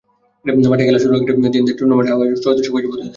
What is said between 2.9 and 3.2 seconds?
থাকল।